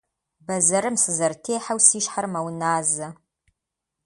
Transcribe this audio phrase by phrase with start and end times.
[0.45, 3.07] Бэзэрым сызэрытехьэу си щхьэр мэуназэ.